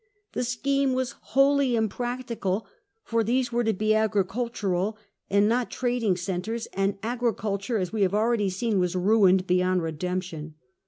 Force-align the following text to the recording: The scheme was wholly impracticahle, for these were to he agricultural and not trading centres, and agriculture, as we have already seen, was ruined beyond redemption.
The 0.31 0.43
scheme 0.43 0.93
was 0.93 1.11
wholly 1.11 1.73
impracticahle, 1.73 2.63
for 3.03 3.23
these 3.23 3.51
were 3.51 3.63
to 3.63 3.71
he 3.73 3.93
agricultural 3.93 4.97
and 5.29 5.47
not 5.47 5.69
trading 5.69 6.17
centres, 6.17 6.67
and 6.73 6.97
agriculture, 7.03 7.77
as 7.77 7.93
we 7.93 8.01
have 8.01 8.15
already 8.15 8.49
seen, 8.49 8.79
was 8.79 8.95
ruined 8.95 9.45
beyond 9.45 9.83
redemption. 9.83 10.55